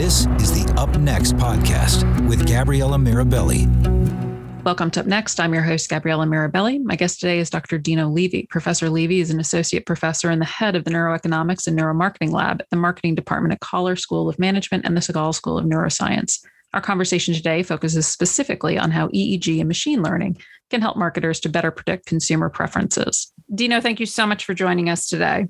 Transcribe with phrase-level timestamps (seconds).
[0.00, 3.66] This is the Up Next podcast with Gabriella Mirabelli.
[4.64, 5.38] Welcome to Up Next.
[5.38, 6.82] I'm your host, Gabriella Mirabelli.
[6.82, 7.76] My guest today is Dr.
[7.76, 8.46] Dino Levy.
[8.48, 12.62] Professor Levy is an associate professor and the head of the Neuroeconomics and Neuromarketing Lab
[12.62, 16.42] at the Marketing Department at Coller School of Management and the Sagol School of Neuroscience.
[16.72, 20.38] Our conversation today focuses specifically on how EEG and machine learning
[20.70, 23.34] can help marketers to better predict consumer preferences.
[23.54, 25.48] Dino, thank you so much for joining us today.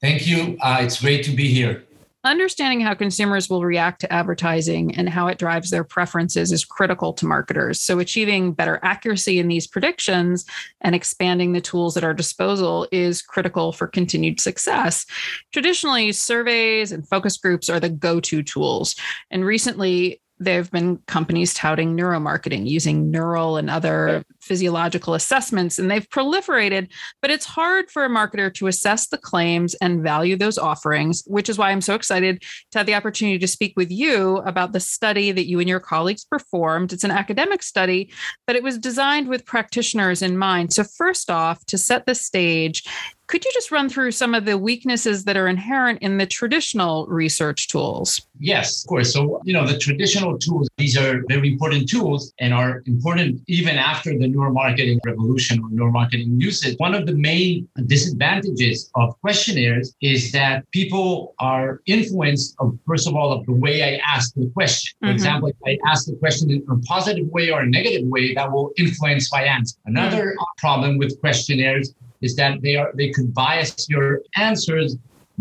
[0.00, 0.56] Thank you.
[0.62, 1.84] Uh, it's great to be here.
[2.22, 7.14] Understanding how consumers will react to advertising and how it drives their preferences is critical
[7.14, 7.80] to marketers.
[7.80, 10.44] So, achieving better accuracy in these predictions
[10.82, 15.06] and expanding the tools at our disposal is critical for continued success.
[15.52, 18.96] Traditionally, surveys and focus groups are the go to tools.
[19.30, 25.88] And recently, there have been companies touting neuromarketing using neural and other physiological assessments, and
[25.88, 26.90] they've proliferated.
[27.22, 31.48] But it's hard for a marketer to assess the claims and value those offerings, which
[31.48, 34.80] is why I'm so excited to have the opportunity to speak with you about the
[34.80, 36.92] study that you and your colleagues performed.
[36.92, 38.12] It's an academic study,
[38.44, 40.72] but it was designed with practitioners in mind.
[40.72, 42.82] So, first off, to set the stage,
[43.30, 47.06] could you just run through some of the weaknesses that are inherent in the traditional
[47.06, 48.20] research tools?
[48.40, 49.12] Yes, of course.
[49.12, 53.76] So, you know, the traditional tools, these are very important tools and are important even
[53.76, 56.76] after the neuromarketing revolution or neuromarketing usage.
[56.78, 63.14] One of the main disadvantages of questionnaires is that people are influenced, of, first of
[63.14, 64.96] all, of the way I ask the question.
[65.00, 65.14] For mm-hmm.
[65.14, 68.50] example, if I ask the question in a positive way or a negative way, that
[68.50, 69.76] will influence my answer.
[69.86, 70.44] Another mm-hmm.
[70.58, 74.96] problem with questionnaires is that they are they could bias your answers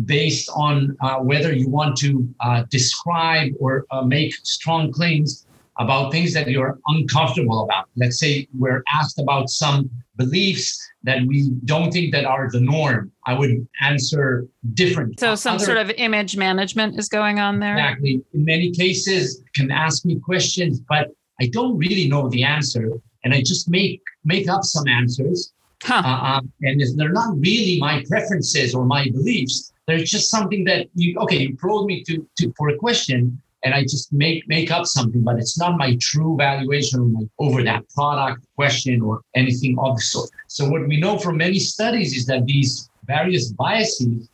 [0.06, 5.46] based on uh, whether you want to uh, describe or uh, make strong claims
[5.80, 7.86] about things that you're uncomfortable about.
[7.96, 13.12] Let's say we're asked about some beliefs that we don't think that are the norm.
[13.26, 15.20] I would answer different.
[15.20, 17.78] So some Other, sort of image management is going on there.
[17.78, 18.22] Exactly.
[18.34, 21.10] In many cases, can ask me questions, but
[21.42, 22.92] I don't really know the answer,
[23.24, 25.54] and I just make make up some answers
[25.84, 26.02] Huh.
[26.06, 29.72] Uh, um, and they're not really my preferences or my beliefs.
[29.88, 31.38] They're just something that you okay.
[31.38, 35.22] You probe me to, to for a question, and I just make make up something,
[35.22, 40.30] but it's not my true valuation over that product, question, or anything of the sort.
[40.48, 44.30] So what we know from many studies is that these various biases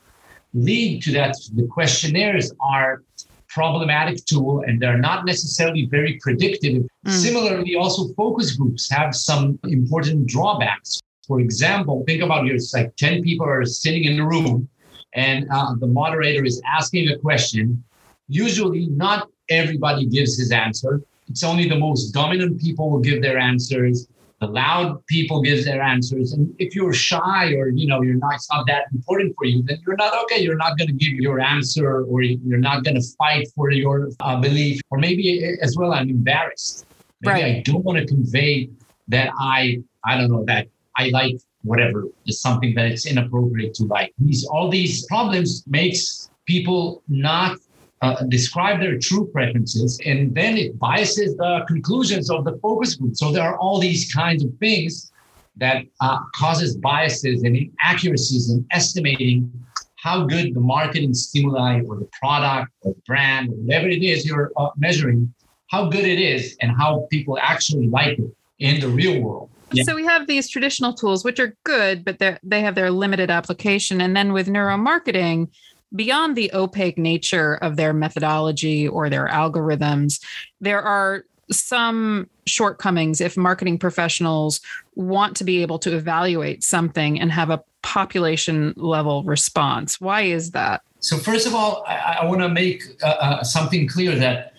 [0.54, 3.04] lead to that the questionnaires are
[3.50, 6.84] problematic tool and they're not necessarily very predictive.
[7.08, 7.12] Mm.
[7.12, 11.02] Similarly, also focus groups have some important drawbacks.
[11.28, 14.70] For example, think about yours like 10 people are sitting in a room
[15.14, 17.84] and uh, the moderator is asking a question.
[18.28, 21.02] Usually, not everybody gives his answer.
[21.28, 24.08] It's only the most dominant people will give their answers.
[24.42, 26.34] The loud people give their answers.
[26.34, 29.64] And if you're shy or you know you're not, it's not that important for you,
[29.64, 30.42] then you're not okay.
[30.42, 34.10] You're not going to give your answer, or you're not going to fight for your
[34.20, 34.82] uh, belief.
[34.90, 36.86] Or maybe as well, I'm embarrassed.
[37.22, 37.56] Maybe right.
[37.58, 38.70] I don't want to convey
[39.08, 43.86] that I I don't know that I like whatever is something that it's inappropriate to
[43.86, 44.14] like.
[44.20, 47.58] These all these problems makes people not
[48.02, 53.16] uh, describe their true preferences, and then it biases the conclusions of the focus group.
[53.16, 55.12] So there are all these kinds of things
[55.58, 59.52] that uh, causes biases and inaccuracies in estimating
[59.96, 64.26] how good the marketing stimuli or the product or the brand or whatever it is
[64.26, 65.34] you're uh, measuring,
[65.72, 69.50] how good it is and how people actually like it in the real world.
[69.72, 69.84] Yeah.
[69.84, 73.32] So we have these traditional tools, which are good, but they they have their limited
[73.32, 74.00] application.
[74.00, 75.50] And then with neuromarketing,
[75.96, 80.22] beyond the opaque nature of their methodology or their algorithms,
[80.60, 84.62] there are some shortcomings if marketing professionals
[84.96, 90.02] want to be able to evaluate something and have a population level response.
[90.02, 90.82] Why is that?
[91.00, 94.54] So, first of all, I, I want to make uh, uh, something clear that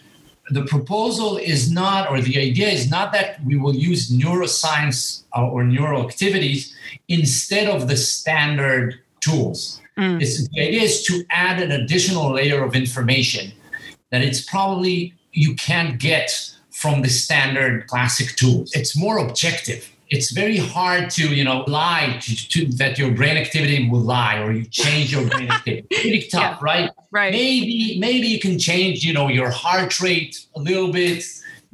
[0.51, 5.45] the proposal is not, or the idea is not that we will use neuroscience uh,
[5.45, 6.73] or neural activities
[7.09, 9.81] instead of the standard tools.
[9.99, 10.19] Mm.
[10.53, 13.53] the idea is to add an additional layer of information
[14.11, 18.73] that it's probably you can't get from the standard classic tools.
[18.75, 19.91] It's more objective.
[20.09, 24.39] It's very hard to you know lie to, to, that your brain activity will lie
[24.39, 25.87] or you change your brain activity.
[25.91, 26.91] Pretty tough yeah, right?
[27.11, 27.33] Right.
[27.33, 31.25] Maybe maybe you can change you know your heart rate a little bit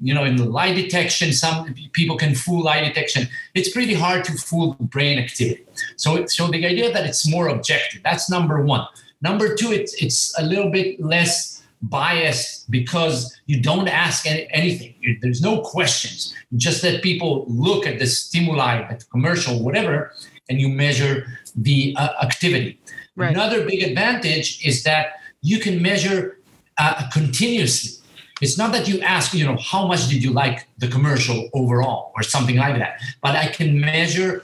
[0.02, 3.28] you know, in the lie detection, some people can fool lie detection.
[3.54, 5.64] It's pretty hard to fool brain activity.
[5.96, 8.86] So, so the idea that it's more objective, that's number one.
[9.22, 15.18] Number two, it's, it's a little bit less biased because you don't ask any, anything.
[15.22, 16.34] There's no questions.
[16.56, 20.12] Just let people look at the stimuli, at the commercial, whatever,
[20.48, 22.80] and you measure the uh, activity.
[23.14, 23.30] Right.
[23.30, 26.38] Another big advantage is that you can measure
[26.78, 28.01] uh, continuously.
[28.42, 32.12] It's not that you ask, you know, how much did you like the commercial overall
[32.16, 34.42] or something like that, but I can measure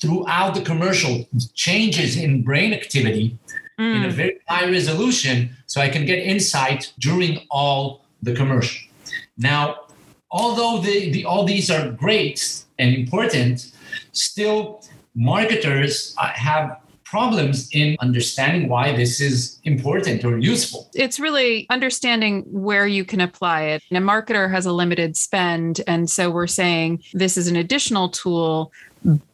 [0.00, 3.38] throughout the commercial changes in brain activity
[3.78, 3.96] mm.
[3.96, 4.12] in a mm.
[4.12, 8.80] very high resolution so I can get insight during all the commercial.
[9.38, 9.64] Now,
[10.30, 13.70] although the, the, all these are great and important,
[14.10, 14.82] still
[15.14, 20.90] marketers uh, have problems in understanding why this is important or useful.
[20.94, 23.82] It's really understanding where you can apply it.
[23.90, 25.80] And a marketer has a limited spend.
[25.86, 28.72] And so we're saying this is an additional tool.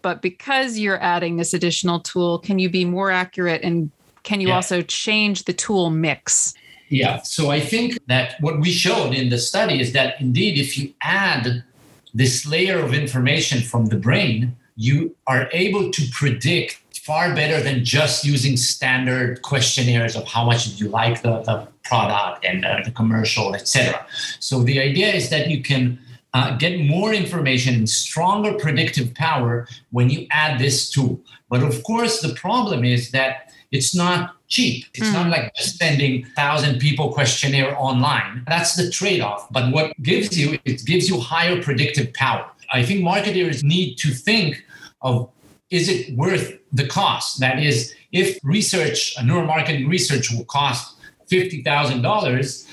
[0.02, 3.90] But because you're adding this additional tool, can you be more accurate and
[4.22, 4.56] can you yeah.
[4.56, 6.52] also change the tool mix?
[6.90, 7.22] Yeah.
[7.22, 10.92] So I think that what we showed in the study is that indeed, if you
[11.02, 11.64] add
[12.12, 17.84] this layer of information from the brain, you are able to predict far better than
[17.84, 22.80] just using standard questionnaires of how much did you like the, the product and uh,
[22.84, 24.06] the commercial, etc.
[24.38, 25.98] So the idea is that you can
[26.32, 31.20] uh, get more information and stronger predictive power when you add this tool.
[31.50, 34.84] But of course, the problem is that it's not cheap.
[34.94, 35.14] It's mm.
[35.14, 38.44] not like just sending thousand people questionnaire online.
[38.46, 39.50] That's the trade-off.
[39.50, 42.48] But what gives you it gives you higher predictive power.
[42.72, 44.64] I think marketers need to think
[45.00, 45.28] of
[45.72, 47.40] is it worth the cost?
[47.40, 50.96] That is, if research, a neuromarketing research will cost
[51.26, 52.68] fifty thousand dollars,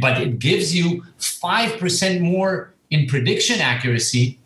[0.00, 4.38] but it gives you five percent more in prediction accuracy,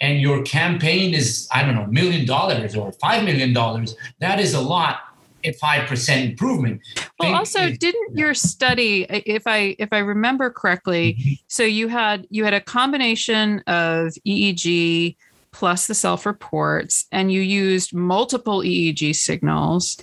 [0.00, 4.52] and your campaign is I don't know million dollars or five million dollars, that is
[4.54, 5.00] a lot
[5.42, 6.82] a five percent improvement.
[7.18, 11.32] Well, also, didn't your study, if I if I remember correctly, mm-hmm.
[11.48, 15.16] so you had you had a combination of EEG
[15.60, 20.00] plus the self reports, and you used multiple EEG signals,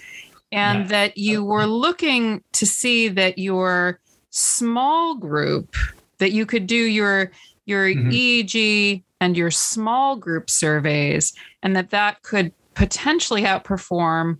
[0.52, 4.00] and that you were looking to see that your
[4.30, 5.76] small group
[6.20, 7.32] that you could do your
[7.66, 8.10] your mm-hmm.
[8.12, 11.34] EEG and your small group surveys,
[11.64, 14.38] and that that could potentially outperform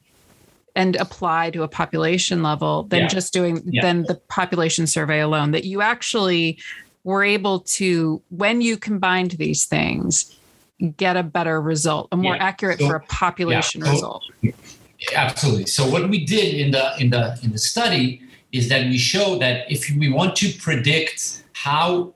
[0.76, 3.08] and apply to a population level than yeah.
[3.08, 3.82] just doing yeah.
[3.82, 6.60] than the population survey alone that you actually
[7.04, 10.37] were able to when you combined these things
[10.96, 12.44] get a better result a more yeah.
[12.44, 14.24] accurate so, for a population so, result.
[15.16, 15.66] Absolutely.
[15.66, 18.22] So what we did in the in the in the study
[18.52, 22.14] is that we show that if we want to predict how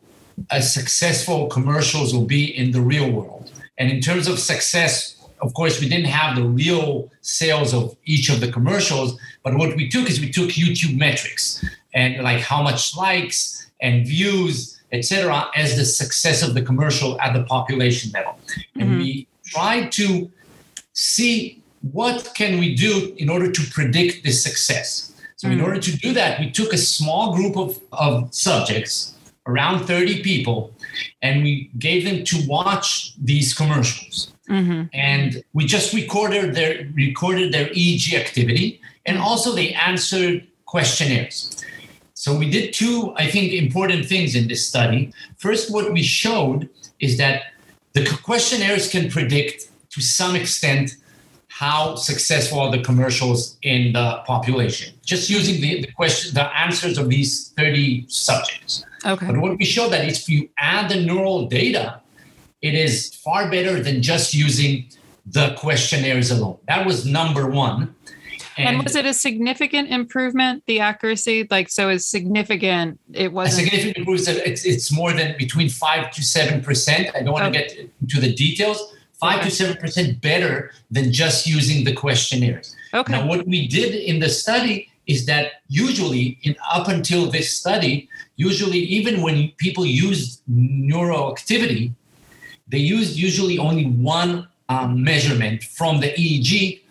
[0.50, 5.54] a successful commercials will be in the real world and in terms of success of
[5.56, 9.90] course, we didn't have the real sales of each of the commercials, but what we
[9.90, 11.64] took is we took YouTube metrics
[11.94, 17.34] and like how much likes and views, etc., as the success of the commercial at
[17.34, 18.34] the population level.
[18.34, 18.82] Mm-hmm.
[18.82, 20.32] And we tried to
[20.94, 21.62] see
[21.92, 25.14] what can we do in order to predict this success.
[25.36, 25.60] So mm-hmm.
[25.60, 29.16] in order to do that, we took a small group of, of subjects,
[29.48, 30.72] around 30 people,
[31.22, 34.34] and we gave them to watch these commercials.
[34.50, 34.84] Mm-hmm.
[34.94, 41.64] And we just recorded their recorded their EEG activity, and also they answered questionnaires.
[42.22, 45.12] So we did two, I think, important things in this study.
[45.38, 47.46] First, what we showed is that
[47.94, 50.98] the questionnaires can predict to some extent
[51.48, 57.00] how successful are the commercials in the population, just using the, the question, the answers
[57.00, 58.86] of these 30 subjects.
[59.04, 59.26] Okay.
[59.26, 62.02] But what we showed that if you add the neural data,
[62.62, 64.86] it is far better than just using
[65.26, 66.60] the questionnaires alone.
[66.68, 67.96] That was number one.
[68.58, 71.48] And, and was it a significant improvement, the accuracy?
[71.50, 73.00] Like, so is significant.
[73.14, 74.40] It was a significant improvement.
[74.46, 77.10] It's, it's more than between five to seven percent.
[77.16, 77.68] I don't want okay.
[77.68, 78.94] to get into the details.
[79.14, 79.50] Five okay.
[79.50, 82.76] to seven percent better than just using the questionnaires.
[82.94, 83.14] Okay.
[83.14, 88.10] Now, what we did in the study is that usually, in up until this study,
[88.36, 91.94] usually even when people use neuroactivity,
[92.68, 96.82] they used usually only one um, measurement from the EEG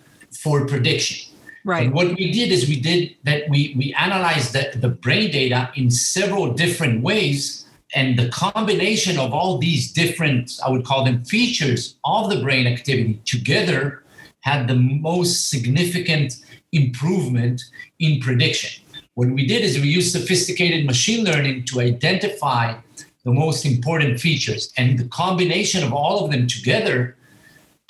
[0.42, 1.29] for prediction.
[1.64, 1.92] Right.
[1.92, 5.90] What we did is we did that we we analyzed the, the brain data in
[5.90, 7.66] several different ways.
[7.94, 12.66] And the combination of all these different, I would call them features of the brain
[12.68, 14.04] activity together
[14.42, 16.36] had the most significant
[16.72, 17.60] improvement
[17.98, 18.84] in prediction.
[19.14, 22.76] What we did is we used sophisticated machine learning to identify
[23.24, 24.72] the most important features.
[24.78, 27.16] And the combination of all of them together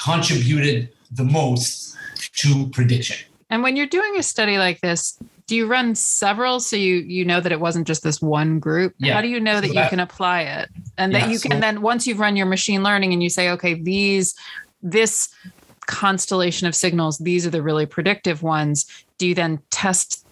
[0.02, 1.94] contributed the most
[2.36, 3.29] to prediction.
[3.50, 7.24] And when you're doing a study like this, do you run several so you you
[7.24, 8.94] know that it wasn't just this one group?
[8.98, 9.14] Yeah.
[9.14, 11.40] How do you know so that, that, you can apply it and yeah, that you
[11.40, 14.36] can so, then once you've run your machine learning and you say, okay, these
[14.80, 15.28] this
[15.86, 18.86] constellation of signals, these are the really predictive ones.
[19.18, 20.24] Do you then test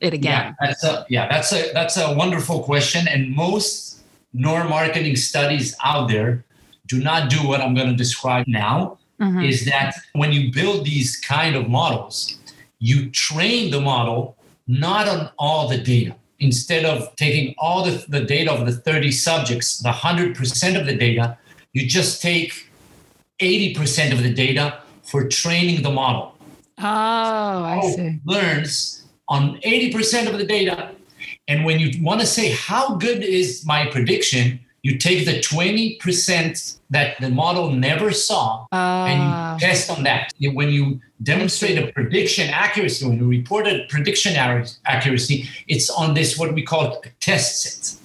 [0.00, 0.56] it again?
[0.60, 3.06] Yeah, that's a yeah, that's a that's a wonderful question.
[3.06, 4.02] And most
[4.34, 6.44] neuromarketing studies out there
[6.88, 8.98] do not do what I'm going to describe now.
[9.20, 9.42] Mm-hmm.
[9.42, 12.38] Is that when you build these kind of models,
[12.78, 16.14] you train the model not on all the data.
[16.40, 20.94] Instead of taking all the, the data of the 30 subjects, the 100% of the
[20.94, 21.36] data,
[21.72, 22.70] you just take
[23.40, 26.36] 80% of the data for training the model.
[26.78, 28.20] Oh, I see.
[28.24, 30.92] Learns on 80% of the data.
[31.48, 34.60] And when you want to say, how good is my prediction?
[34.82, 39.56] You take the 20% that the model never saw uh, and you ah.
[39.58, 40.32] test on that.
[40.40, 46.38] When you demonstrate a prediction accuracy, when you report a prediction accuracy, it's on this,
[46.38, 47.98] what we call a test set.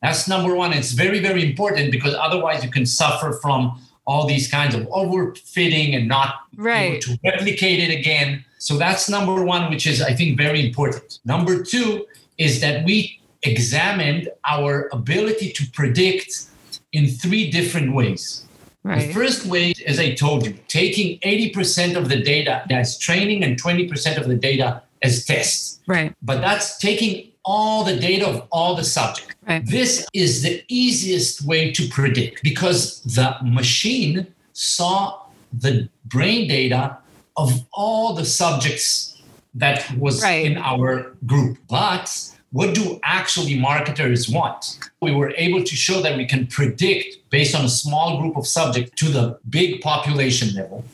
[0.00, 0.72] That's number one.
[0.72, 5.94] It's very, very important because otherwise you can suffer from all these kinds of overfitting
[5.96, 6.92] and not right.
[6.92, 8.44] able to replicate it again.
[8.58, 11.20] So that's number one, which is, I think, very important.
[11.24, 16.46] Number two is that we examined our ability to predict
[16.92, 18.44] in three different ways.
[18.84, 19.06] Right.
[19.06, 23.60] The first way, as I told you, taking 80% of the data as training and
[23.60, 25.80] 20% of the data as tests.
[25.86, 26.14] Right.
[26.22, 29.34] But that's taking all the data of all the subjects.
[29.46, 29.64] Right.
[29.64, 36.98] This is the easiest way to predict because the machine saw the brain data
[37.36, 39.22] of all the subjects
[39.54, 40.46] that was right.
[40.46, 41.58] in our group.
[41.68, 44.78] But what do actually marketers want?
[45.00, 48.46] We were able to show that we can predict based on a small group of
[48.46, 50.84] subjects to the big population level.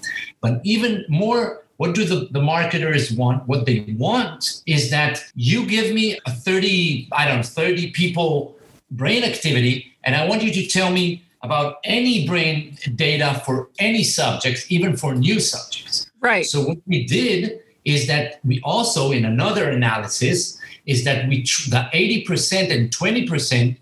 [0.40, 3.46] But even more, what do the, the marketers want?
[3.48, 8.56] What they want is that you give me a 30, I don't know, 30 people
[8.90, 14.02] brain activity, and I want you to tell me about any brain data for any
[14.02, 16.10] subjects, even for new subjects.
[16.20, 16.46] Right.
[16.46, 21.88] So what we did is that we also, in another analysis, is that we the
[21.92, 23.76] 80% and 20%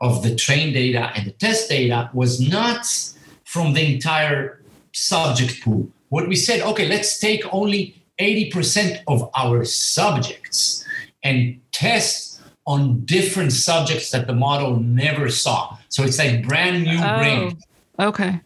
[0.00, 2.84] of the train data and the test data was not
[3.44, 4.60] from the entire
[4.92, 5.88] subject pool.
[6.08, 10.84] What we said, okay, let's take only 80% of our subjects
[11.22, 15.76] and test on different subjects that the model never saw.
[15.88, 17.58] So it's like brand new oh, brain.
[17.98, 18.40] Okay.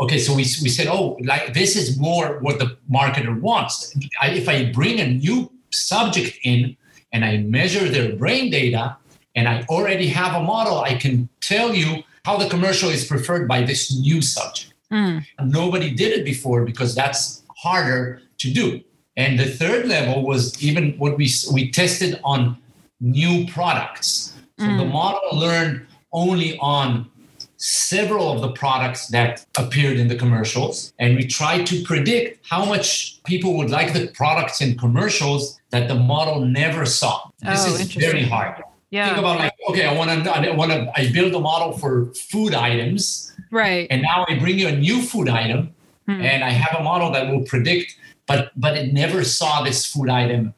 [0.00, 3.96] Okay, so we, we said, oh, like this is more what the marketer wants.
[4.20, 6.76] I, if I bring a new subject in,
[7.12, 8.96] and I measure their brain data
[9.34, 13.48] and I already have a model, I can tell you how the commercial is preferred
[13.48, 14.74] by this new subject.
[14.92, 15.24] Mm.
[15.44, 18.80] Nobody did it before because that's harder to do.
[19.16, 22.58] And the third level was even what we we tested on
[23.00, 24.34] new products.
[24.58, 24.78] So mm.
[24.78, 27.10] the model learned only on
[27.56, 32.64] several of the products that appeared in the commercials and we tried to predict how
[32.64, 37.30] much people would like the products in commercials that the model never saw.
[37.40, 38.62] This oh, is very hard.
[38.90, 39.06] Yeah.
[39.06, 42.12] Think about like okay i want to i want to i build a model for
[42.30, 43.32] food items.
[43.50, 43.86] Right.
[43.90, 45.74] And now i bring you a new food item
[46.06, 46.20] hmm.
[46.20, 50.10] and i have a model that will predict but but it never saw this food
[50.10, 50.54] item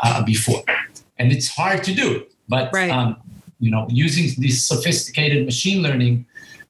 [0.00, 0.64] uh, before.
[1.18, 2.90] And it's hard to do but right.
[2.90, 3.16] um,
[3.60, 6.24] you know using this sophisticated machine learning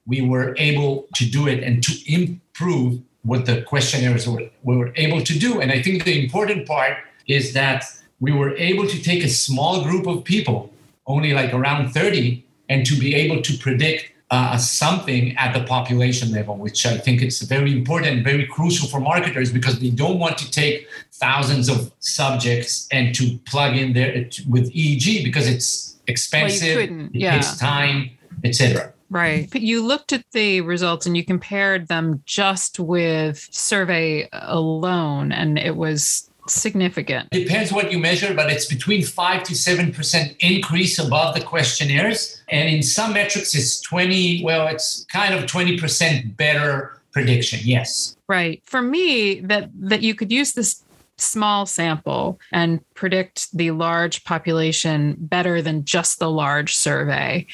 [0.04, 4.90] we were able to do it and to improve what the questionnaires were, we were
[4.96, 5.60] able to do.
[5.60, 6.96] And I think the important part
[7.28, 7.84] is that
[8.20, 10.72] we were able to take a small group of people,
[11.06, 16.32] only like around 30, and to be able to predict uh, something at the population
[16.32, 20.36] level, which I think it's very important, very crucial for marketers because they don't want
[20.38, 24.12] to take thousands of subjects and to plug in there
[24.48, 28.10] with EEG because it's expensive, well, it takes time,
[28.44, 28.92] etc.
[29.10, 29.48] Right.
[29.50, 35.58] But you looked at the results and you compared them just with survey alone, and
[35.58, 37.30] it was significant.
[37.30, 42.42] Depends what you measure, but it's between 5 to 7% increase above the questionnaires.
[42.48, 47.60] And in some metrics, it's 20, well, it's kind of 20% better prediction.
[47.62, 48.16] Yes.
[48.28, 48.62] Right.
[48.64, 50.84] For me, that that you could use this
[51.16, 57.46] small sample and predict the large population better than just the large survey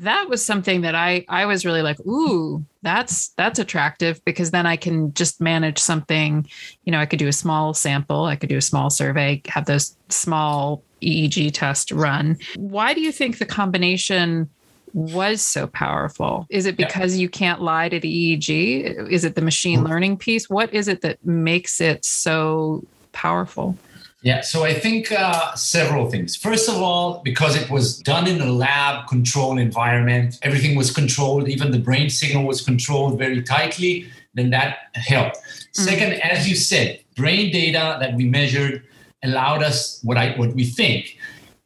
[0.00, 4.66] that was something that I I was really like, ooh, that's that's attractive because then
[4.66, 6.46] I can just manage something.
[6.84, 9.66] You know, I could do a small sample, I could do a small survey, have
[9.66, 12.38] those small EEG test run.
[12.56, 14.48] Why do you think the combination
[14.94, 16.46] was so powerful?
[16.48, 17.22] Is it because yeah.
[17.22, 19.08] you can't lie to the EEG?
[19.10, 19.88] Is it the machine mm-hmm.
[19.88, 20.48] learning piece?
[20.48, 23.76] What is it that makes it so powerful?
[24.22, 26.36] Yeah, so I think uh, several things.
[26.36, 31.48] First of all, because it was done in a lab controlled environment, everything was controlled,
[31.48, 35.36] even the brain signal was controlled very tightly, then that helped.
[35.36, 35.82] Mm-hmm.
[35.82, 38.84] Second, as you said, brain data that we measured
[39.22, 41.16] allowed us what I what we think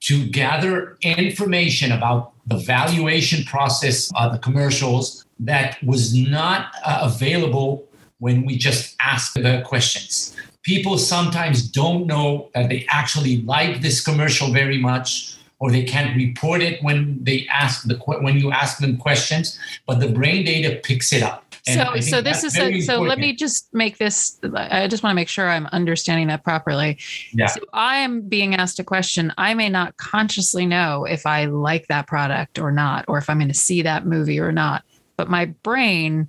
[0.01, 7.89] to gather information about the valuation process of the commercials that was not uh, available
[8.19, 10.37] when we just asked the questions.
[10.65, 16.17] People sometimes don't know that they actually like this commercial very much or they can't
[16.17, 20.81] report it when they ask the when you ask them questions but the brain data
[20.83, 23.01] picks it up so, so this is a, so.
[23.01, 24.39] Let me just make this.
[24.55, 26.99] I just want to make sure I'm understanding that properly.
[27.33, 27.47] Yeah.
[27.47, 29.33] So I am being asked a question.
[29.39, 33.39] I may not consciously know if I like that product or not, or if I'm
[33.39, 34.85] going to see that movie or not.
[35.17, 36.29] But my brain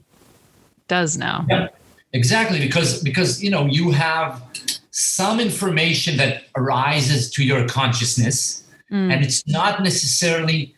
[0.88, 1.44] does know.
[1.50, 1.68] Yeah,
[2.16, 2.60] exactly.
[2.60, 4.42] Because because you know you have
[4.92, 9.12] some information that arises to your consciousness, mm.
[9.12, 10.76] and it's not necessarily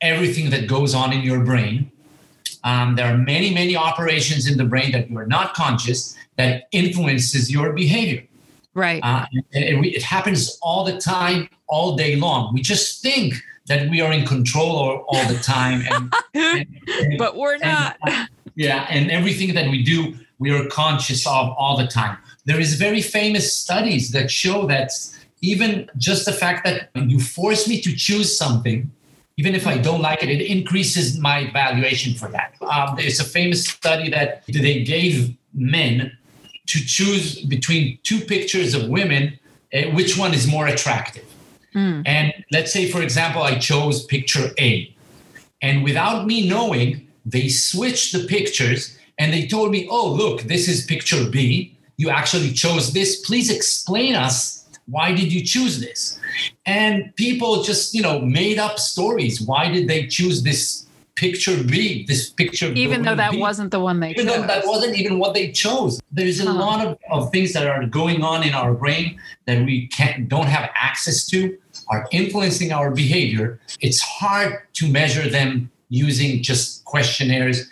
[0.00, 1.90] everything that goes on in your brain
[2.64, 6.64] um, there are many, many operations in the brain that you are not conscious that
[6.72, 8.24] influences your behavior.
[8.72, 9.00] Right.
[9.04, 12.52] Uh, it, it, happens all the time, all day long.
[12.52, 13.34] We just think
[13.66, 17.98] that we are in control all, all the time, and, and, and but we're not.
[18.56, 20.14] yeah, and everything that we do,
[20.44, 22.16] we are conscious of all the time.
[22.44, 24.90] There is very famous studies that show that
[25.40, 28.90] even just the fact that you force me to choose something
[29.36, 32.54] even if I don't like it, it increases my valuation for that.
[32.60, 36.16] Um, there's a famous study that they gave men
[36.66, 39.38] to choose between two pictures of women,
[39.74, 41.24] uh, which one is more attractive.
[41.74, 42.02] Mm.
[42.06, 44.94] And let's say, for example, I chose picture A.
[45.60, 50.68] And without me knowing, they switched the pictures and they told me, oh, look, this
[50.68, 51.76] is picture B.
[51.96, 53.20] You actually chose this.
[53.20, 56.18] Please explain us why did you choose this?
[56.66, 59.40] And people just, you know, made up stories.
[59.40, 62.66] Why did they choose this picture B, this picture?
[62.72, 63.40] Even though that B?
[63.40, 64.36] wasn't the one they even chose.
[64.36, 66.00] though that wasn't even what they chose.
[66.12, 66.58] There's a huh.
[66.58, 70.46] lot of, of things that are going on in our brain that we can't don't
[70.48, 71.56] have access to,
[71.88, 73.60] are influencing our behavior.
[73.80, 77.68] It's hard to measure them using just questionnaires.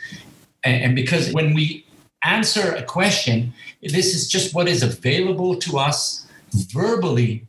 [0.64, 1.84] And, and because when we
[2.24, 7.44] answer a question, this is just what is available to us verbally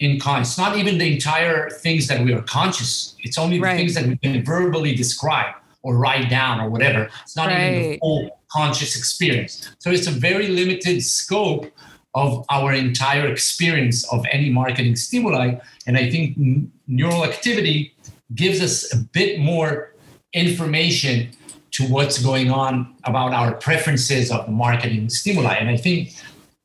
[0.00, 0.42] in con.
[0.42, 3.16] It's not even the entire things that we are conscious.
[3.20, 3.72] It's only right.
[3.72, 7.08] the things that we can verbally describe or write down or whatever.
[7.22, 7.72] It's not right.
[7.72, 9.70] even the full conscious experience.
[9.78, 11.70] So it's a very limited scope
[12.14, 15.56] of our entire experience of any marketing stimuli.
[15.86, 17.94] And I think n- neural activity
[18.34, 19.94] gives us a bit more
[20.32, 21.30] information
[21.78, 25.54] to what's going on about our preferences of the marketing stimuli.
[25.54, 26.14] And I think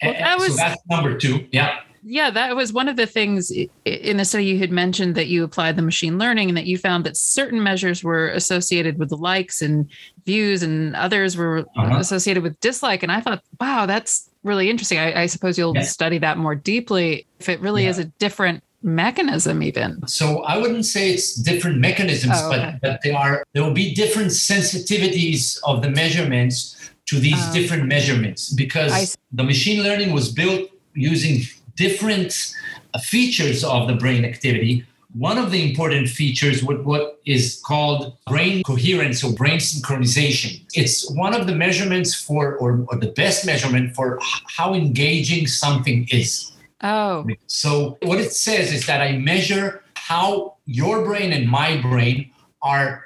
[0.02, 1.48] well, that was, so that's number two.
[1.52, 3.52] Yeah yeah, that was one of the things
[3.86, 6.78] in the study you had mentioned that you applied the machine learning and that you
[6.78, 9.90] found that certain measures were associated with the likes and
[10.26, 11.98] views and others were uh-huh.
[11.98, 13.04] associated with dislike.
[13.04, 15.00] And I thought, wow, that's really interesting.
[15.00, 15.84] I, I suppose you'll yeah.
[15.84, 17.92] study that more deeply if it really yeah.
[17.92, 22.78] is a different mechanism even so i wouldn't say it's different mechanisms oh, okay.
[22.82, 26.74] but but they are there will be different sensitivities of the measurements
[27.06, 31.44] to these um, different measurements because the machine learning was built using
[31.76, 32.54] different
[32.94, 34.86] uh, features of the brain activity.
[35.14, 40.62] One of the important features what, what is called brain coherence or brain synchronization.
[40.74, 44.18] It's one of the measurements for, or, or the best measurement for
[44.48, 46.52] how engaging something is.
[46.84, 47.26] Oh.
[47.48, 52.30] So what it says is that I measure how your brain and my brain
[52.62, 53.06] are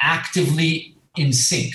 [0.00, 1.74] actively in sync.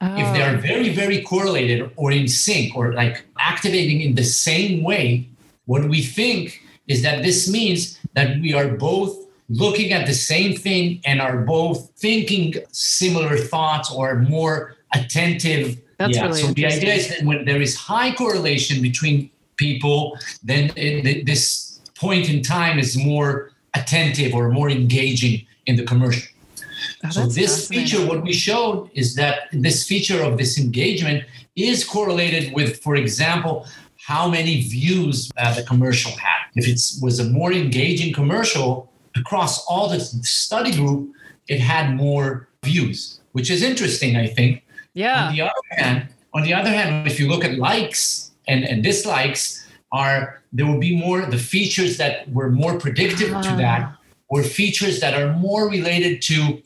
[0.00, 0.16] Oh.
[0.16, 0.58] If they are oh.
[0.58, 5.28] very, very correlated or in sync or like activating in the same way,
[5.64, 10.56] what we think is that this means that we are both looking at the same
[10.56, 15.78] thing and are both thinking similar thoughts or more attentive.
[15.98, 16.26] That's yeah.
[16.26, 21.26] really so the idea is that when there is high correlation between people, then it,
[21.26, 26.28] this point in time is more attentive or more engaging in the commercial.
[27.04, 31.24] Oh, so this feature, what we showed is that this feature of this engagement
[31.56, 33.66] is correlated with, for example,
[33.96, 36.42] how many views uh, the commercial had.
[36.54, 41.12] If it was a more engaging commercial across all the study group,
[41.48, 44.64] it had more views, which is interesting, I think.
[44.94, 45.28] Yeah.
[45.28, 48.82] On the other hand, on the other hand, if you look at likes and, and
[48.82, 53.42] dislikes, are there will be more the features that were more predictive uh.
[53.42, 53.94] to that,
[54.28, 56.62] or features that are more related to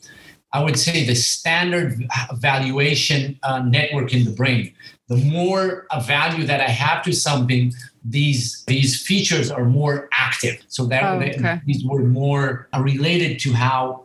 [0.53, 4.73] I would say, the standard valuation uh, network in the brain.
[5.07, 10.63] The more a value that I have to something, these these features are more active.
[10.67, 11.61] So that oh, okay.
[11.65, 14.03] these were more related to how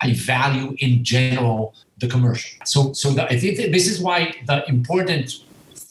[0.00, 2.50] I value in general the commercial.
[2.64, 5.43] So so the, I think this is why the important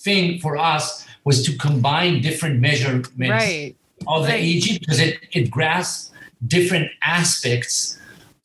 [0.04, 3.76] thing for us was to combine different measurements right.
[4.08, 4.44] of the right.
[4.44, 6.12] EEG because it, it grasps
[6.48, 8.00] different aspects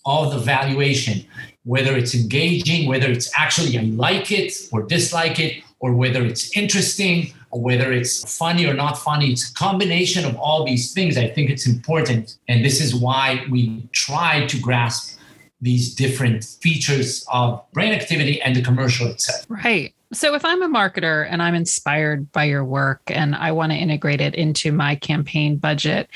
[0.07, 1.25] of the valuation,
[1.65, 6.57] whether it's engaging, whether it's actually I like it or dislike it, or whether it's
[6.57, 9.33] interesting or whether it's funny or not funny.
[9.33, 11.17] It's a combination of all these things.
[11.17, 12.37] I think it's important.
[12.49, 15.19] And this is why we try to grasp
[15.61, 19.47] these different features of brain activity and the commercial itself.
[19.49, 19.95] Right.
[20.13, 23.79] So if I'm a marketer and I'm inspired by your work and I want to
[23.79, 26.09] integrate it into my campaign budget,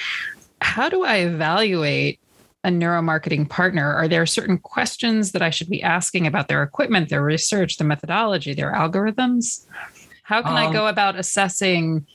[0.63, 2.19] how do I evaluate
[2.65, 3.93] a neuromarketing partner?
[3.93, 7.85] Are there certain questions that I should be asking about their equipment, their research, the
[7.85, 9.67] methodology, their algorithms?
[10.23, 12.07] How can um, I go about assessing?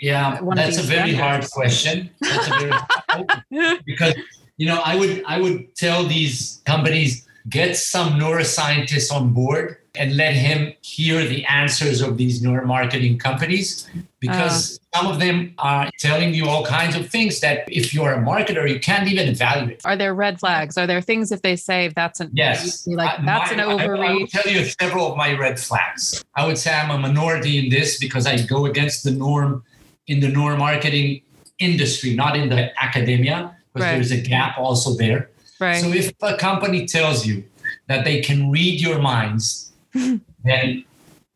[0.00, 1.20] Yeah, that's a very standards?
[1.20, 2.10] hard question.
[2.20, 4.14] That's a very hard because
[4.56, 10.16] you know I would I would tell these companies get some neuroscientists on board and
[10.16, 15.88] let him hear the answers of these neuromarketing companies because uh, some of them are
[15.98, 19.80] telling you all kinds of things that if you're a marketer you can't even evaluate
[19.84, 20.76] are there red flags?
[20.76, 22.86] Are there things if they say that's an yes.
[22.86, 25.58] like I, that's my, an overreach I, I will tell you several of my red
[25.60, 26.24] flags.
[26.34, 29.62] I would say i'm a minority in this because i go against the norm
[30.06, 31.22] in the neuromarketing
[31.58, 33.94] industry not in the academia because right.
[33.94, 35.30] there's a gap also there.
[35.60, 35.80] Right.
[35.80, 37.44] so if a company tells you
[37.86, 39.72] that they can read your minds
[40.44, 40.84] then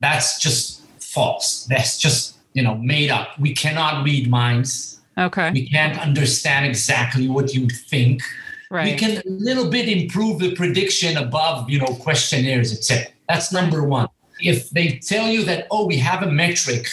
[0.00, 1.66] that's just false.
[1.68, 3.38] That's just, you know, made up.
[3.38, 5.00] We cannot read minds.
[5.16, 5.50] Okay.
[5.50, 8.22] We can't understand exactly what you think.
[8.70, 8.92] Right.
[8.92, 13.12] We can a little bit improve the prediction above, you know, questionnaires, etc.
[13.28, 14.08] That's number one.
[14.40, 16.86] If they tell you that, oh, we have a metric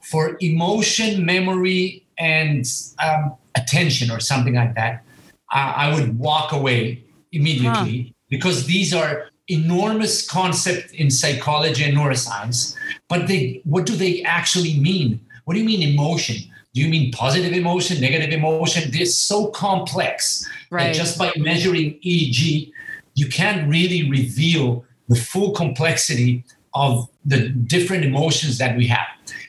[0.00, 2.64] for emotion, memory, and
[3.04, 5.04] um, attention or something like that,
[5.50, 8.12] I, I would walk away immediately huh.
[8.30, 12.74] because these are enormous concept in psychology and neuroscience,
[13.08, 15.20] but they what do they actually mean?
[15.44, 16.36] What do you mean emotion?
[16.74, 18.90] Do you mean positive emotion, negative emotion?
[18.90, 20.84] They're so complex right.
[20.84, 22.70] that just by measuring EEG,
[23.14, 29.06] you can't really reveal the full complexity of the different emotions that we have.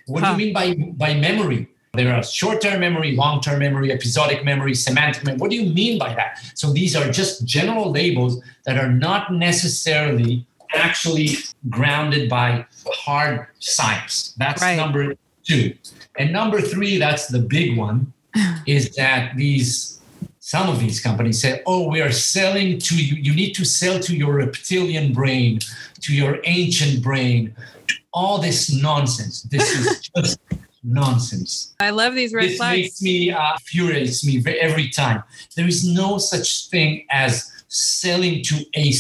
[0.08, 0.36] What huh.
[0.36, 1.68] do you mean by by memory?
[2.00, 5.40] There are short term memory, long term memory, episodic memory, semantic memory.
[5.42, 6.40] What do you mean by that?
[6.56, 11.32] So these are just general labels that are not necessarily actually
[11.70, 14.34] grounded by hard science.
[14.38, 14.78] That's right.
[14.78, 15.76] number two.
[16.18, 18.14] And number three, that's the big one,
[18.66, 20.00] is that these
[20.40, 24.00] some of these companies say, oh, we are selling to you, you need to sell
[24.00, 25.60] to your reptilian brain,
[26.00, 27.54] to your ancient brain,
[27.88, 29.44] to all this nonsense.
[29.44, 30.40] This is just
[30.84, 31.74] nonsense.
[31.80, 32.78] I love these red this flags.
[32.78, 35.24] makes me uh, furiates me every time.
[35.56, 38.94] There is no such thing as selling to a,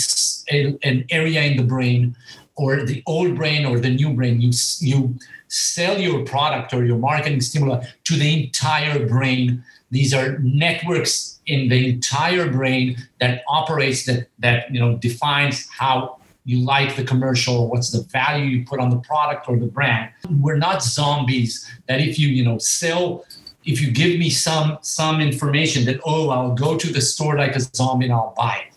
[0.51, 2.15] a, an area in the brain
[2.55, 4.41] or the old brain or the new brain.
[4.41, 5.15] You you
[5.47, 9.63] sell your product or your marketing stimuli to the entire brain.
[9.91, 16.18] These are networks in the entire brain that operates that that you know defines how
[16.49, 20.09] you like the commercial, what's the value you put on the product or the brand.
[20.45, 21.51] We're not zombies
[21.87, 23.23] that if you, you know, sell
[23.65, 27.55] if you give me some some information that oh I'll go to the store like
[27.55, 28.71] a zombie and I'll buy it.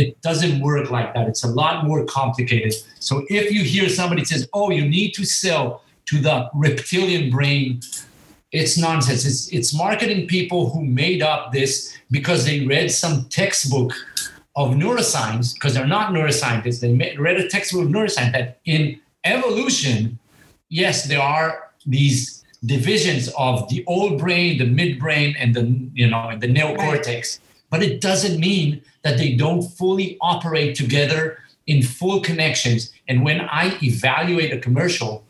[0.00, 1.28] It doesn't work like that.
[1.28, 2.74] It's a lot more complicated.
[2.98, 7.80] So if you hear somebody says, "Oh, you need to sell to the reptilian brain,"
[8.52, 9.24] it's nonsense.
[9.24, 13.92] It's it's marketing people who made up this because they read some textbook
[14.56, 20.18] of neuroscience, because they're not neuroscientists, they read a textbook of neuroscience that in evolution,
[20.68, 26.28] yes, there are these divisions of the old brain, the midbrain, and the you know
[26.28, 27.38] and the neocortex.
[27.70, 32.92] But it doesn't mean that they don't fully operate together in full connections.
[33.08, 35.24] And when I evaluate a commercial,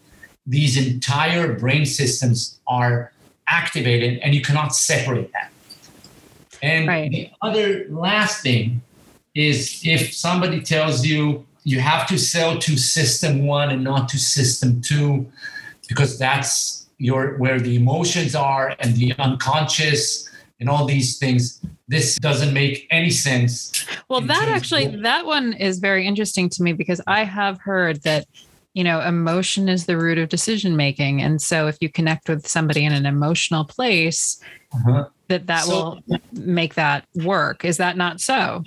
[0.47, 3.13] these entire brain systems are
[3.49, 5.51] activated and you cannot separate that.
[6.63, 7.11] And right.
[7.11, 8.83] the other last thing
[9.35, 14.19] is if somebody tells you you have to sell to system one and not to
[14.19, 15.27] system two,
[15.89, 20.29] because that's your where the emotions are and the unconscious
[20.61, 25.53] and all these things this doesn't make any sense well that actually of- that one
[25.55, 28.25] is very interesting to me because i have heard that
[28.75, 32.47] you know emotion is the root of decision making and so if you connect with
[32.47, 34.41] somebody in an emotional place
[34.75, 35.09] uh-huh.
[35.29, 37.65] that that so, will make that work.
[37.65, 38.63] Is that not so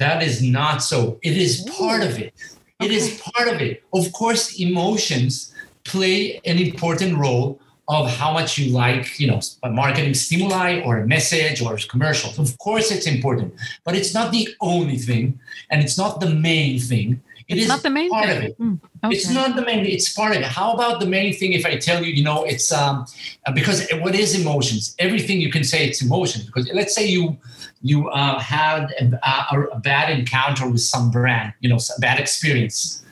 [0.00, 1.18] that is not so.
[1.22, 2.32] It is part of it.
[2.80, 2.94] It okay.
[2.94, 3.84] is part of it.
[3.92, 9.70] Of course, emotions play an important role of how much you like, you know, a
[9.70, 12.38] marketing stimuli or a message or commercials.
[12.38, 13.52] Of course, it's important,
[13.84, 15.38] but it's not the only thing,
[15.70, 17.20] and it's not the main thing.
[17.50, 18.36] It it's is not the main part thing.
[18.36, 18.60] of it.
[18.60, 19.16] Mm, okay.
[19.16, 19.84] It's not the main.
[19.84, 20.44] It's part of it.
[20.44, 21.52] How about the main thing?
[21.52, 23.06] If I tell you, you know, it's um,
[23.54, 24.94] because what is emotions?
[25.00, 26.44] Everything you can say it's emotions.
[26.46, 27.36] Because let's say you
[27.82, 33.04] you uh, had a, a, bad encounter with some brand, you know, a bad experience,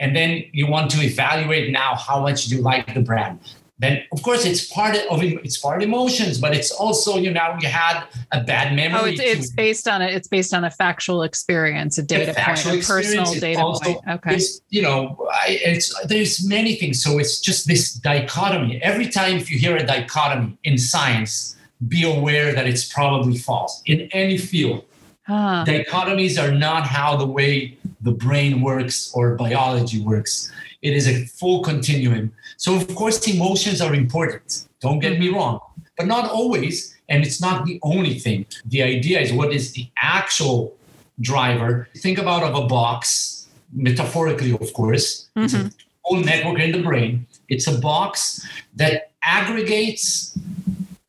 [0.00, 3.40] and then you want to evaluate now how much you like the brand
[3.78, 7.68] then of course it's part of it's part emotions but it's also you know you
[7.68, 11.22] had a bad memory oh it's, it's based on it it's based on a factual
[11.22, 13.98] experience a data a point a personal data also, point.
[14.08, 14.34] Okay.
[14.34, 17.02] it's, you know I, it's there's many things.
[17.02, 18.80] So it's just this dichotomy.
[18.82, 23.82] Every time if you hear a dichotomy in science be aware that it's probably false
[23.86, 24.84] in any field.
[25.26, 25.62] Huh.
[25.66, 30.50] dichotomies are not how the way the brain works or biology works
[30.82, 32.32] it is a full continuum.
[32.56, 34.68] So, of course, emotions are important.
[34.80, 35.36] Don't get me mm-hmm.
[35.36, 35.60] wrong,
[35.96, 36.96] but not always.
[37.08, 38.46] And it's not the only thing.
[38.66, 40.76] The idea is what is the actual
[41.20, 41.88] driver.
[41.96, 45.28] Think about of a box, metaphorically, of course.
[45.36, 45.44] Mm-hmm.
[45.44, 45.68] It's a mm-hmm.
[46.02, 47.26] whole network in the brain.
[47.48, 50.38] It's a box that aggregates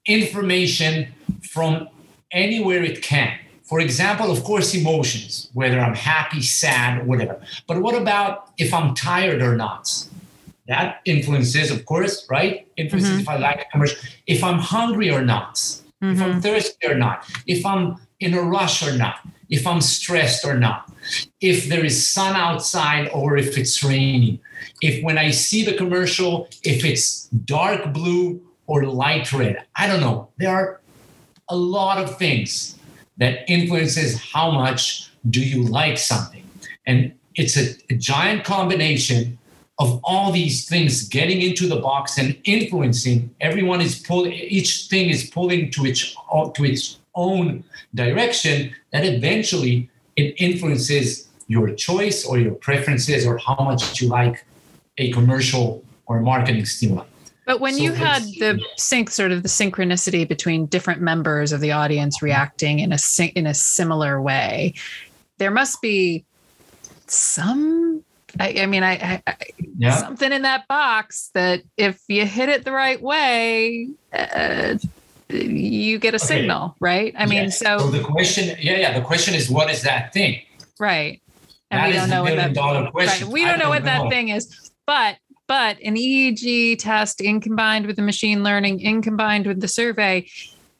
[0.05, 1.07] information
[1.51, 1.89] from
[2.31, 3.37] anywhere it can.
[3.69, 7.39] For example, of course, emotions, whether I'm happy, sad, whatever.
[7.67, 10.07] But what about if I'm tired or not?
[10.67, 12.67] That influences, of course, right?
[12.77, 13.21] Influences mm-hmm.
[13.21, 13.99] if I like a commercial.
[14.25, 16.13] If I'm hungry or not, mm-hmm.
[16.13, 16.39] if I'm mm-hmm.
[16.39, 20.91] thirsty or not, if I'm in a rush or not, if I'm stressed or not,
[21.39, 24.39] if there is sun outside or if it's raining,
[24.81, 29.63] if when I see the commercial, if it's dark blue or light red.
[29.75, 30.29] I don't know.
[30.37, 30.81] There are
[31.49, 32.78] a lot of things
[33.19, 36.43] that influences how much do you like something.
[36.87, 39.37] And it's a, a giant combination
[39.77, 43.33] of all these things getting into the box and influencing.
[43.39, 46.15] Everyone is pulling, each thing is pulling to its,
[46.55, 47.63] to its own
[47.95, 54.45] direction that eventually it influences your choice or your preferences or how much you like
[54.97, 57.05] a commercial or marketing stimuli.
[57.49, 61.61] But when so you had the sync, sort of the synchronicity between different members of
[61.61, 62.99] the audience reacting in a
[63.33, 64.75] in a similar way,
[65.39, 66.25] there must be
[67.07, 68.03] some.
[68.39, 69.35] I, I mean, I, I
[69.79, 69.95] yeah.
[69.95, 74.77] something in that box that if you hit it the right way, uh,
[75.29, 76.25] you get a okay.
[76.25, 77.15] signal, right?
[77.17, 80.43] I mean, so, so the question, yeah, yeah, the question is, what is that thing?
[80.79, 81.19] Right.
[81.71, 83.23] And that we don't know what that, right.
[83.23, 84.03] We don't, don't know what know.
[84.03, 85.17] that thing is, but
[85.49, 90.29] but an EEG test in combined with the machine learning, in combined with the survey,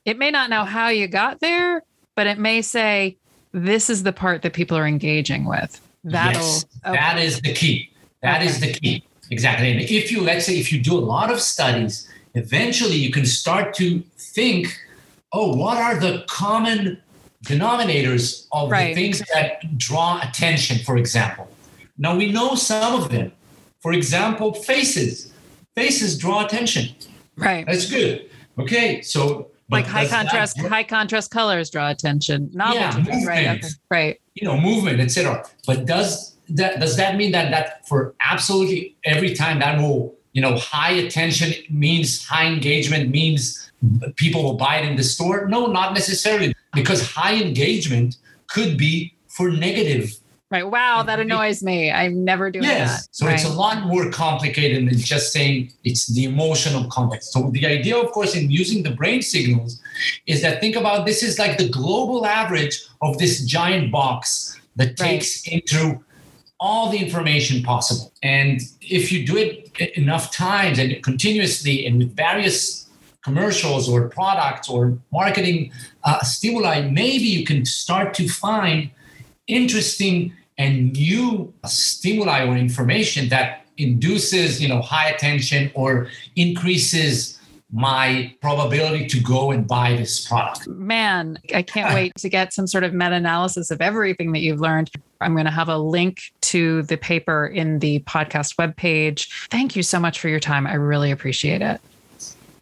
[0.05, 1.83] it may not know how you got there,
[2.15, 3.17] but it may say,
[3.51, 5.81] this is the part that people are engaging with.
[6.03, 6.95] That'll yes, okay.
[6.95, 7.89] that is the key.
[8.21, 8.45] That okay.
[8.45, 9.03] is the key.
[9.31, 9.71] Exactly.
[9.71, 13.25] And if you let's say if you do a lot of studies, eventually you can
[13.25, 14.67] start to think,
[15.33, 17.01] oh, what are the common
[17.43, 18.93] denominators of right.
[18.93, 21.49] the things that draw attention, for example?
[21.97, 23.31] Now we know some of them.
[23.81, 25.33] For example, faces.
[25.75, 26.95] Faces draw attention.
[27.37, 27.65] Right.
[27.65, 28.29] That's good.
[28.57, 29.01] Okay.
[29.01, 32.49] So like high contrast, that, high contrast colors draw attention.
[32.53, 33.47] Novelty, yeah, movement, right?
[33.47, 33.67] Okay.
[33.89, 34.21] Right.
[34.33, 35.45] You know, movement, etc.
[35.65, 40.41] But does that does that mean that that for absolutely every time that will you
[40.41, 43.71] know high attention means high engagement means
[44.15, 45.47] people will buy it in the store?
[45.47, 46.53] No, not necessarily.
[46.73, 50.18] Because high engagement could be for negative
[50.51, 50.67] Right.
[50.67, 51.91] Wow, that annoys me.
[51.91, 53.05] I'm never doing yes.
[53.05, 53.15] that.
[53.15, 53.35] So right.
[53.35, 57.33] it's a lot more complicated than just saying it's the emotional context.
[57.33, 59.79] So the idea, of course, in using the brain signals
[60.25, 64.97] is that think about this is like the global average of this giant box that
[64.97, 65.61] takes right.
[65.61, 66.03] into
[66.59, 68.11] all the information possible.
[68.23, 72.89] And if you do it enough times and continuously and with various
[73.23, 75.71] commercials or products or marketing
[76.03, 78.89] uh, stimuli, maybe you can start to find
[79.49, 87.39] interesting and new stimuli or information that induces you know high attention or increases
[87.71, 90.67] my probability to go and buy this product.
[90.67, 91.95] Man, I can't ah.
[91.95, 94.89] wait to get some sort of meta analysis of everything that you've learned.
[95.21, 99.29] I'm going to have a link to the paper in the podcast webpage.
[99.49, 100.65] Thank you so much for your time.
[100.65, 101.79] I really appreciate it.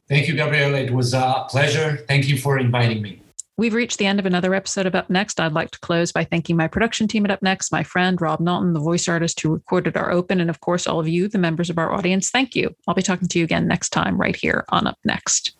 [0.09, 0.75] Thank you, Gabrielle.
[0.75, 1.97] It was a pleasure.
[2.07, 3.21] Thank you for inviting me.
[3.59, 5.39] We've reached the end of another episode of Up Next.
[5.39, 8.39] I'd like to close by thanking my production team at Up Next, my friend Rob
[8.39, 11.39] Knowlton, the voice artist who recorded our open, and of course, all of you, the
[11.39, 12.29] members of our audience.
[12.29, 12.75] Thank you.
[12.87, 15.56] I'll be talking to you again next time, right here on Up Next.